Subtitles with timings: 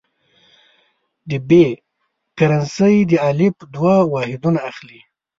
[1.29, 1.49] د ب
[2.37, 4.99] کرنسي د الف دوه واحدونه اخلي.